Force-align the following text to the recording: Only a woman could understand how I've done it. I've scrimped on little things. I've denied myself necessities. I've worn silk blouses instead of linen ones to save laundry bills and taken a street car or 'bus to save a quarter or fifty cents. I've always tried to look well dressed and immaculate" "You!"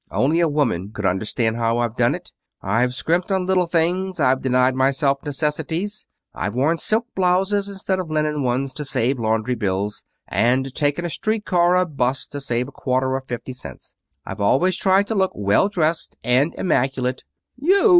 Only 0.09 0.39
a 0.39 0.47
woman 0.49 0.91
could 0.91 1.05
understand 1.05 1.57
how 1.57 1.77
I've 1.77 1.95
done 1.95 2.15
it. 2.15 2.31
I've 2.59 2.95
scrimped 2.95 3.31
on 3.31 3.45
little 3.45 3.67
things. 3.67 4.19
I've 4.19 4.41
denied 4.41 4.73
myself 4.73 5.19
necessities. 5.23 6.07
I've 6.33 6.55
worn 6.55 6.79
silk 6.79 7.05
blouses 7.13 7.69
instead 7.69 7.99
of 7.99 8.09
linen 8.09 8.41
ones 8.41 8.73
to 8.73 8.83
save 8.83 9.19
laundry 9.19 9.53
bills 9.53 10.01
and 10.27 10.73
taken 10.73 11.05
a 11.05 11.09
street 11.11 11.45
car 11.45 11.77
or 11.77 11.85
'bus 11.85 12.25
to 12.29 12.41
save 12.41 12.67
a 12.67 12.71
quarter 12.71 13.13
or 13.13 13.21
fifty 13.21 13.53
cents. 13.53 13.93
I've 14.25 14.41
always 14.41 14.75
tried 14.75 15.05
to 15.05 15.13
look 15.13 15.33
well 15.35 15.69
dressed 15.69 16.15
and 16.23 16.55
immaculate" 16.57 17.23
"You!" 17.61 17.89